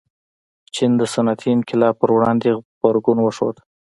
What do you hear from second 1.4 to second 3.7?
انقلاب پر وړاندې غبرګون وښود.